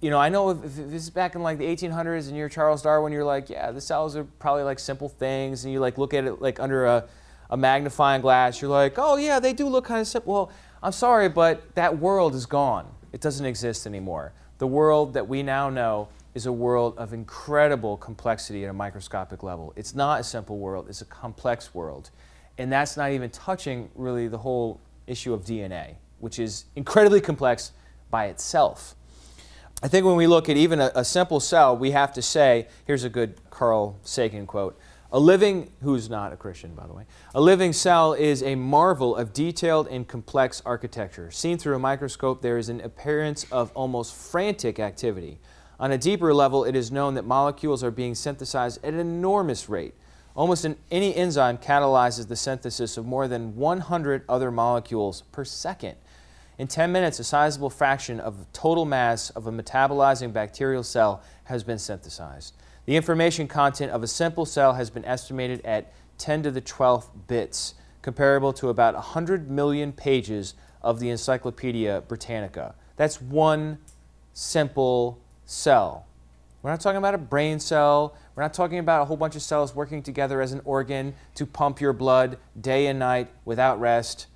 [0.00, 2.48] you know, I know if, if this is back in like the 1800s and you're
[2.48, 5.98] Charles Darwin, you're like, yeah, the cells are probably like simple things, and you like
[5.98, 7.08] look at it like under a,
[7.50, 8.60] a magnifying glass.
[8.62, 10.32] You're like, oh yeah, they do look kind of simple.
[10.32, 10.52] Well,
[10.82, 12.86] I'm sorry, but that world is gone.
[13.12, 14.32] It doesn't exist anymore.
[14.58, 19.42] The world that we now know is a world of incredible complexity at a microscopic
[19.42, 19.72] level.
[19.74, 22.10] It's not a simple world, it's a complex world.
[22.58, 27.72] And that's not even touching really the whole issue of DNA, which is incredibly complex
[28.12, 28.94] by itself.
[29.82, 32.68] I think when we look at even a, a, simple cell, we have to say
[32.86, 34.78] here's a good Carl Sagan quote.
[35.10, 39.16] A living, who's not a Christian, by the way, a living cell is a marvel
[39.16, 41.32] of detailed and complex architecture.
[41.32, 45.40] Seen through a microscope, there is an appearance of almost frantic activity.
[45.80, 49.68] On a deeper level, it is known that molecules are being synthesized at an enormous
[49.68, 49.94] rate.
[50.34, 55.96] Almost an, any enzyme catalyzes the synthesis of more than 100 other molecules per second.
[56.58, 61.22] In 10 minutes, a sizable fraction of the total mass of a metabolizing bacterial cell
[61.44, 62.54] has been synthesized.
[62.84, 67.10] The information content of a simple cell has been estimated at 10 to the 12th
[67.28, 72.74] bits, comparable to about 100 million pages of the Encyclopedia Britannica.
[72.96, 73.78] That's one
[74.32, 76.06] simple cell.
[76.60, 78.14] We're not talking about a brain cell.
[78.34, 81.46] We're not talking about a whole bunch of cells working together as an organ to
[81.46, 84.26] pump your blood day and night without rest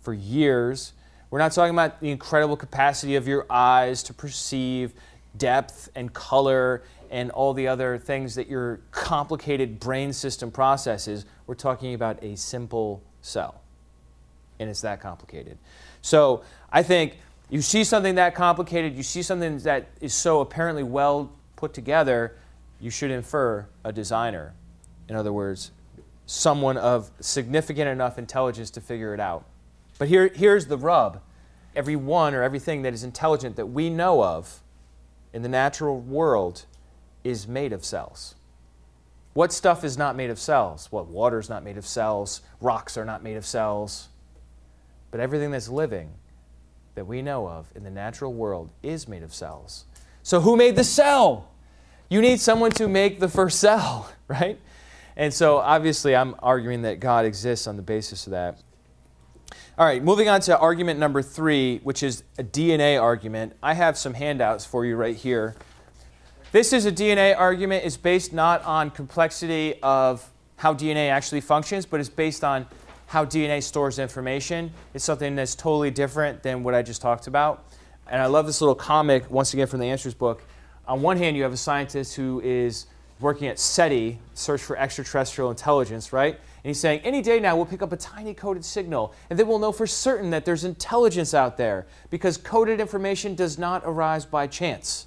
[0.00, 0.92] for years.
[1.30, 4.92] We're not talking about the incredible capacity of your eyes to perceive
[5.36, 11.26] depth and color and all the other things that your complicated brain system processes.
[11.48, 13.60] We're talking about a simple cell.
[14.60, 15.58] And it's that complicated.
[16.00, 17.16] So I think
[17.50, 22.36] you see something that complicated, you see something that is so apparently well put together,
[22.80, 24.54] you should infer a designer.
[25.08, 25.70] In other words,
[26.26, 29.44] someone of significant enough intelligence to figure it out.
[29.98, 31.20] But here, here's the rub
[31.76, 34.60] every one or everything that is intelligent that we know of
[35.32, 36.66] in the natural world
[37.24, 38.36] is made of cells.
[39.32, 40.88] What stuff is not made of cells?
[40.92, 44.08] Well, water is not made of cells, rocks are not made of cells.
[45.10, 46.10] But everything that's living
[46.94, 49.84] that we know of in the natural world is made of cells.
[50.22, 51.50] So, who made the cell?
[52.08, 54.58] You need someone to make the first cell, right?
[55.16, 58.58] And so, obviously, I'm arguing that God exists on the basis of that.
[59.76, 63.54] All right, moving on to argument number three, which is a DNA argument.
[63.62, 65.56] I have some handouts for you right here.
[66.52, 67.84] This is a DNA argument.
[67.84, 72.66] It's based not on complexity of how DNA actually functions, but it's based on
[73.14, 74.72] how DNA stores information.
[74.92, 77.64] It's something that's totally different than what I just talked about.
[78.08, 80.42] And I love this little comic, once again, from the Answers book.
[80.88, 82.86] On one hand, you have a scientist who is
[83.20, 86.34] working at SETI, Search for Extraterrestrial Intelligence, right?
[86.34, 86.40] And
[86.70, 89.60] he's saying, any day now we'll pick up a tiny coded signal, and then we'll
[89.60, 94.48] know for certain that there's intelligence out there because coded information does not arise by
[94.48, 95.06] chance,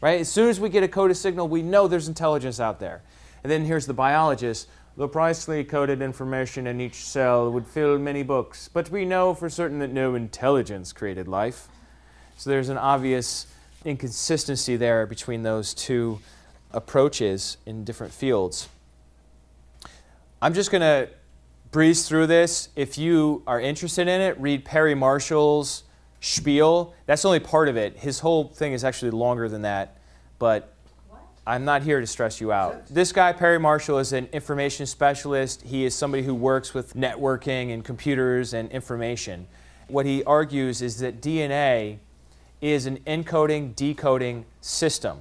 [0.00, 0.20] right?
[0.20, 3.02] As soon as we get a coded signal, we know there's intelligence out there.
[3.44, 4.68] And then here's the biologist.
[4.98, 9.50] The precisely coded information in each cell would fill many books, but we know for
[9.50, 11.68] certain that no intelligence created life.
[12.38, 13.46] So there's an obvious
[13.84, 16.20] inconsistency there between those two
[16.72, 18.70] approaches in different fields.
[20.40, 21.10] I'm just going to
[21.72, 22.70] breeze through this.
[22.74, 25.84] If you are interested in it, read Perry Marshall's
[26.20, 26.94] spiel.
[27.04, 27.98] That's only part of it.
[27.98, 29.98] His whole thing is actually longer than that,
[30.38, 30.72] but
[31.48, 32.88] I'm not here to stress you out.
[32.88, 35.62] This guy, Perry Marshall, is an information specialist.
[35.62, 39.46] He is somebody who works with networking and computers and information.
[39.86, 41.98] What he argues is that DNA
[42.60, 45.18] is an encoding, decoding system.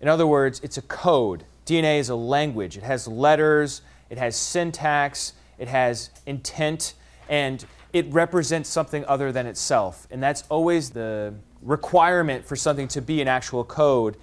[0.00, 1.44] In other words, it's a code.
[1.66, 2.78] DNA is a language.
[2.78, 6.94] It has letters, it has syntax, it has intent,
[7.28, 7.62] and
[7.92, 10.06] it represents something other than itself.
[10.10, 14.16] And that's always the requirement for something to be an actual code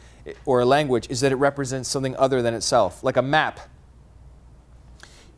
[0.46, 3.60] or a language is that it represents something other than itself, like a map.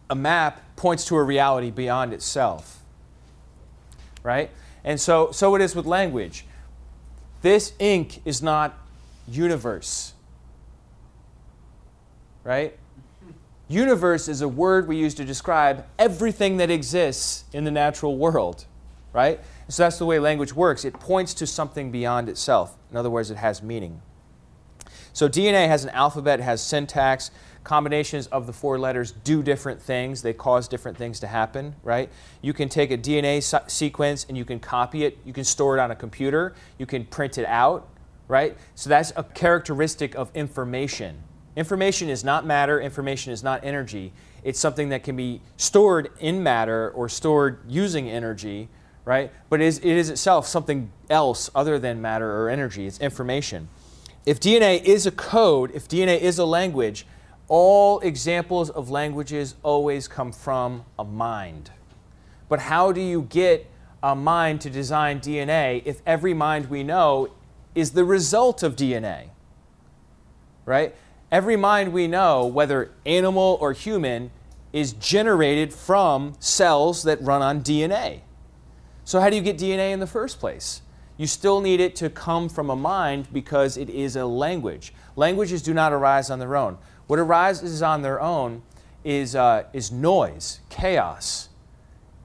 [0.09, 2.81] A map points to a reality beyond itself.
[4.23, 4.49] Right?
[4.83, 6.45] And so, so it is with language.
[7.41, 8.77] This ink is not
[9.27, 10.13] universe.
[12.43, 12.77] Right?
[13.67, 18.65] Universe is a word we use to describe everything that exists in the natural world.
[19.11, 19.41] Right?
[19.67, 20.85] So that's the way language works.
[20.85, 22.77] It points to something beyond itself.
[22.89, 24.01] In other words, it has meaning.
[25.17, 27.31] So DNA has an alphabet, has syntax.
[27.63, 30.21] Combinations of the four letters do different things.
[30.21, 32.11] They cause different things to happen, right?
[32.43, 35.17] You can take a DNA sequence and you can copy it.
[35.25, 36.53] You can store it on a computer.
[36.77, 37.89] You can print it out,
[38.27, 38.55] right?
[38.75, 41.23] So that's a characteristic of information.
[41.55, 42.79] Information is not matter.
[42.79, 44.13] Information is not energy.
[44.43, 48.69] It's something that can be stored in matter or stored using energy,
[49.03, 49.31] right?
[49.49, 52.85] But it is, it is itself something else other than matter or energy.
[52.85, 53.67] It's information
[54.27, 57.07] if DNA is a code, if DNA is a language,
[57.47, 61.71] all examples of languages always come from a mind.
[62.49, 63.71] But how do you get
[64.03, 67.29] a mind to design DNA if every mind we know
[67.73, 69.29] is the result of DNA?
[70.65, 70.93] Right?
[71.31, 74.31] Every mind we know, whether animal or human,
[74.73, 78.19] is generated from cells that run on DNA.
[79.05, 80.81] So, how do you get DNA in the first place?
[81.17, 84.93] You still need it to come from a mind because it is a language.
[85.15, 86.77] Languages do not arise on their own.
[87.07, 88.61] What arises on their own
[89.03, 91.49] is, uh, is noise, chaos,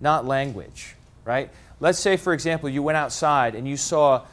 [0.01, 1.51] not language, right?
[1.81, 4.25] Let's say, for example, you went outside and you saw,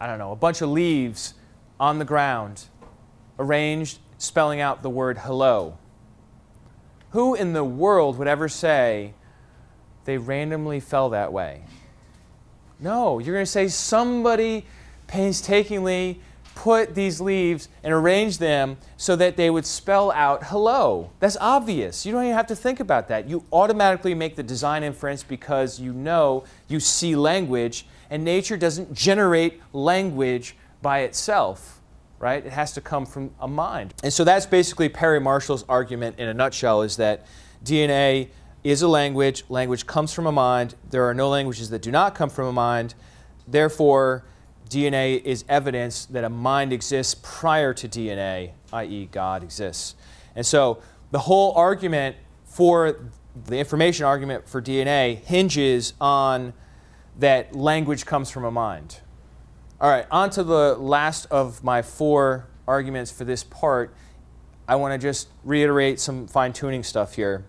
[0.00, 1.34] I don't know, a bunch of leaves
[1.78, 2.64] on the ground
[3.38, 5.76] arranged spelling out the word hello.
[7.10, 9.14] Who in the world would ever say
[10.04, 11.64] they randomly fell that way?
[12.82, 14.66] No, you're going to say somebody
[15.06, 16.20] painstakingly
[16.54, 21.10] put these leaves and arrange them so that they would spell out hello.
[21.20, 22.04] That's obvious.
[22.04, 23.28] You don't even have to think about that.
[23.28, 28.92] You automatically make the design inference because you know you see language, and nature doesn't
[28.92, 31.80] generate language by itself,
[32.18, 32.44] right?
[32.44, 33.94] It has to come from a mind.
[34.02, 37.26] And so that's basically Perry Marshall's argument in a nutshell is that
[37.64, 38.28] DNA
[38.64, 39.44] is a language.
[39.48, 40.74] Language comes from a mind.
[40.90, 42.94] There are no languages that do not come from a mind.
[43.46, 44.24] Therefore,
[44.68, 49.94] DNA is evidence that a mind exists prior to DNA, i.e., God exists.
[50.34, 52.96] And so the whole argument for
[53.46, 56.52] the information argument for DNA hinges on
[57.18, 59.00] that language comes from a mind.
[59.80, 63.94] All right, on to the last of my four arguments for this part.
[64.68, 67.44] I want to just reiterate some fine tuning stuff here.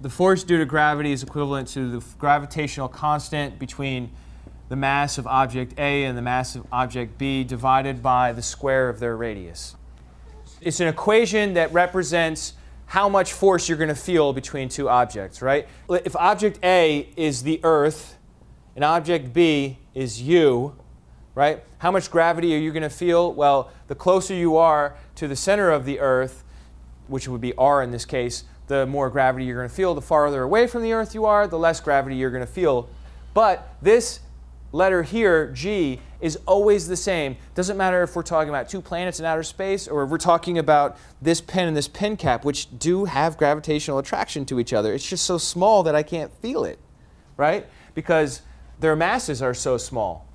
[0.00, 4.10] The force due to gravity is equivalent to the gravitational constant between
[4.68, 8.88] the mass of object A and the mass of object B divided by the square
[8.88, 9.76] of their radius.
[10.60, 12.54] It's an equation that represents
[12.86, 15.68] how much force you're going to feel between two objects, right?
[15.88, 18.16] If object A is the Earth
[18.74, 20.76] and object B is you,
[21.34, 21.62] right?
[21.78, 23.32] How much gravity are you going to feel?
[23.32, 26.42] Well, the closer you are to the center of the Earth,
[27.06, 29.94] which would be R in this case, the more gravity you're going to feel.
[29.94, 32.88] The farther away from the Earth you are, the less gravity you're going to feel.
[33.34, 34.20] But this
[34.72, 37.36] letter here, G, is always the same.
[37.54, 40.58] Doesn't matter if we're talking about two planets in outer space or if we're talking
[40.58, 44.92] about this pen and this pen cap, which do have gravitational attraction to each other.
[44.92, 46.78] It's just so small that I can't feel it,
[47.36, 47.66] right?
[47.94, 48.42] Because
[48.80, 50.26] their masses are so small.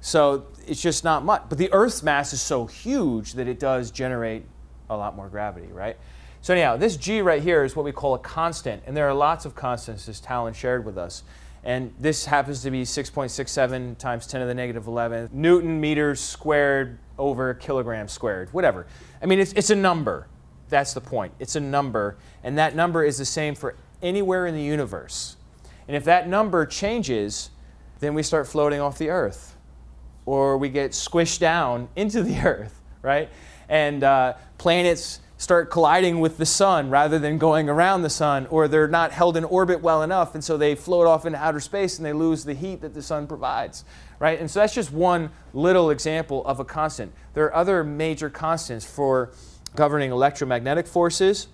[0.00, 1.42] So it's just not much.
[1.48, 4.44] But the Earth's mass is so huge that it does generate
[4.88, 5.96] a lot more gravity, right?
[6.40, 9.14] So anyhow, this g right here is what we call a constant, and there are
[9.14, 11.22] lots of constants, as Talon shared with us.
[11.64, 16.98] And this happens to be 6.67 times 10 to the negative 11 newton meters squared
[17.18, 18.86] over kilograms squared, whatever.
[19.20, 20.28] I mean, it's, it's a number.
[20.68, 21.32] That's the point.
[21.40, 25.36] It's a number, and that number is the same for anywhere in the universe.
[25.88, 27.50] And if that number changes,
[28.00, 29.56] then we start floating off the Earth,
[30.26, 33.28] or we get squished down into the Earth, right?
[33.68, 38.66] And uh, planets start colliding with the sun rather than going around the sun, or
[38.66, 41.96] they're not held in orbit well enough, and so they float off into outer space
[41.96, 43.84] and they lose the heat that the sun provides,
[44.18, 44.40] right?
[44.40, 47.12] And so that's just one little example of a constant.
[47.34, 49.30] There are other major constants for
[49.76, 51.46] governing electromagnetic forces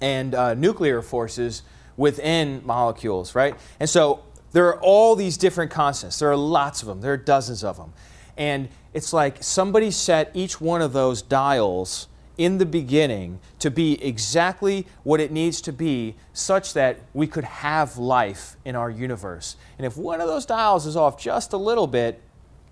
[0.00, 1.62] and uh, nuclear forces
[1.96, 3.54] within molecules, right?
[3.78, 6.18] And so there are all these different constants.
[6.18, 7.00] There are lots of them.
[7.00, 7.92] There are dozens of them.
[8.36, 12.08] And it's like somebody set each one of those dials
[12.38, 17.44] in the beginning to be exactly what it needs to be such that we could
[17.44, 19.56] have life in our universe.
[19.78, 22.20] And if one of those dials is off just a little bit,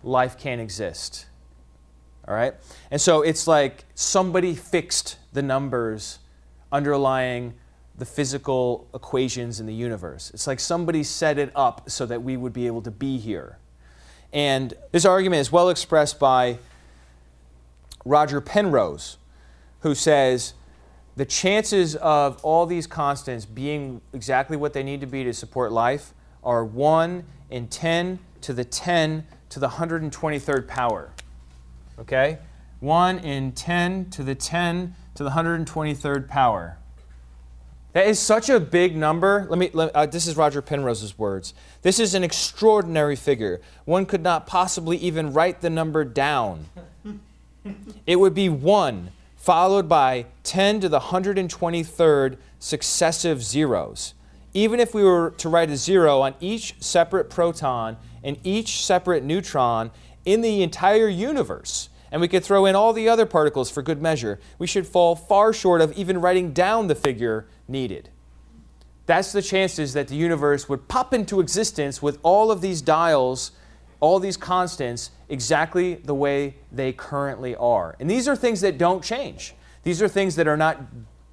[0.02, 1.26] life can't exist.
[2.28, 2.54] All right?
[2.90, 6.18] And so it's like somebody fixed the numbers
[6.70, 7.54] underlying
[7.96, 10.30] the physical equations in the universe.
[10.34, 13.58] It's like somebody set it up so that we would be able to be here.
[14.32, 16.58] And this argument is well expressed by
[18.04, 19.16] Roger Penrose
[19.84, 20.54] who says
[21.14, 25.70] the chances of all these constants being exactly what they need to be to support
[25.70, 31.10] life are 1 in 10 to the 10 to the 123rd power.
[31.98, 32.38] Okay?
[32.80, 36.78] 1 in 10 to the 10 to the 123rd power.
[37.92, 39.46] That is such a big number.
[39.50, 39.70] Let me.
[39.72, 41.54] Let, uh, this is Roger Penrose's words.
[41.82, 43.60] This is an extraordinary figure.
[43.84, 46.66] One could not possibly even write the number down.
[48.04, 49.10] It would be one
[49.44, 54.14] followed by 10 to the 123rd successive zeros.
[54.54, 59.22] Even if we were to write a zero on each separate proton and each separate
[59.22, 59.90] neutron
[60.24, 64.00] in the entire universe, and we could throw in all the other particles for good
[64.00, 68.08] measure, we should fall far short of even writing down the figure needed.
[69.04, 73.50] That's the chances that the universe would pop into existence with all of these dials
[74.04, 77.96] all these constants exactly the way they currently are.
[77.98, 79.54] And these are things that don't change.
[79.82, 80.78] These are things that are not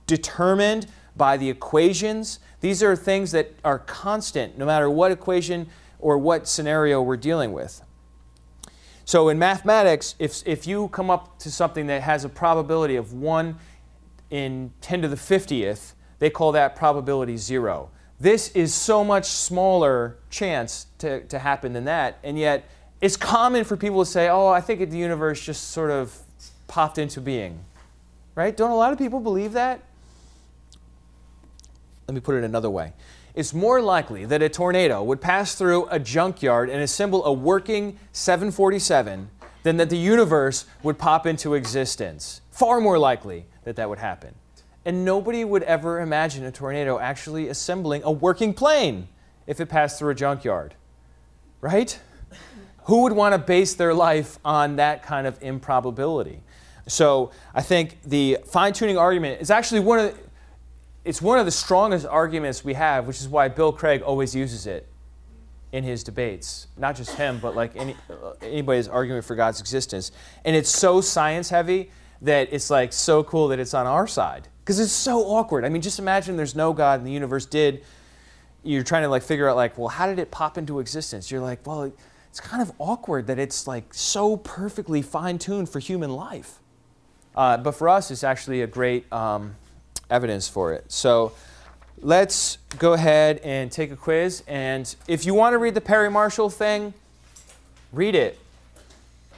[0.07, 2.39] determined by the equations.
[2.61, 5.67] These are things that are constant no matter what equation
[5.99, 7.81] or what scenario we're dealing with.
[9.03, 13.11] So in mathematics, if, if you come up to something that has a probability of
[13.11, 13.57] 1
[14.29, 17.89] in 10 to the 50th, they call that probability zero.
[18.21, 22.19] This is so much smaller chance to, to happen than that.
[22.23, 22.69] And yet,
[23.01, 26.15] it's common for people to say, oh, I think the universe just sort of
[26.67, 27.57] popped into being.
[28.35, 28.55] Right?
[28.55, 29.81] Don't a lot of people believe that?
[32.07, 32.93] Let me put it another way.
[33.33, 37.97] It's more likely that a tornado would pass through a junkyard and assemble a working
[38.11, 39.31] 747
[39.63, 42.41] than that the universe would pop into existence.
[42.51, 44.35] Far more likely that that would happen.
[44.83, 49.07] And nobody would ever imagine a tornado actually assembling a working plane
[49.45, 50.73] if it passed through a junkyard.
[51.59, 51.99] Right?
[52.85, 56.41] Who would want to base their life on that kind of improbability?
[56.87, 60.19] So I think the fine tuning argument is actually one of the,
[61.05, 64.65] it's one of the strongest arguments we have, which is why Bill Craig always uses
[64.65, 64.87] it
[65.71, 66.67] in his debates.
[66.75, 67.95] Not just him, but like any,
[68.41, 70.11] anybody's argument for God's existence.
[70.43, 71.91] And it's so science heavy
[72.23, 75.65] that it's like so cool that it's on our side because it's so awkward.
[75.65, 77.83] I mean, just imagine there's no God and the universe did.
[78.63, 81.31] You're trying to like figure out like, well, how did it pop into existence?
[81.31, 81.91] You're like, well,
[82.29, 86.59] it's kind of awkward that it's like so perfectly fine tuned for human life.
[87.35, 89.55] Uh, but for us, it's actually a great um,
[90.09, 90.91] evidence for it.
[90.91, 91.33] So
[91.99, 94.43] let's go ahead and take a quiz.
[94.47, 96.93] And if you want to read the Perry Marshall thing,
[97.91, 98.37] read it.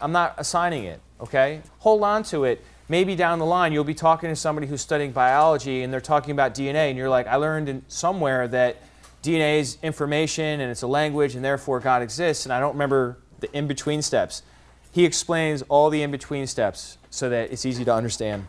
[0.02, 1.62] I'm not assigning it, okay?
[1.80, 2.64] Hold on to it.
[2.90, 6.32] Maybe down the line you'll be talking to somebody who's studying biology and they're talking
[6.32, 8.78] about DNA, and you're like, I learned in somewhere that
[9.22, 13.20] DNA is information and it's a language, and therefore God exists, and I don't remember
[13.40, 14.44] the in between steps.
[14.92, 18.48] He explains all the in between steps so that it's easy to understand.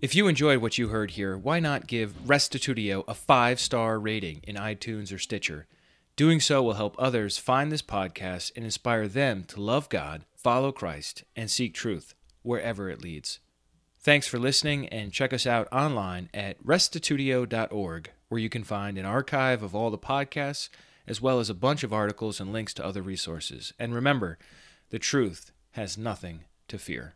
[0.00, 4.40] If you enjoyed what you heard here, why not give Restitutio a five star rating
[4.44, 5.68] in iTunes or Stitcher?
[6.16, 10.72] Doing so will help others find this podcast and inspire them to love God, follow
[10.72, 13.40] Christ, and seek truth wherever it leads.
[13.98, 19.04] Thanks for listening, and check us out online at restitutio.org, where you can find an
[19.04, 20.68] archive of all the podcasts,
[21.06, 23.72] as well as a bunch of articles and links to other resources.
[23.78, 24.38] And remember,
[24.90, 27.14] the truth has nothing to fear.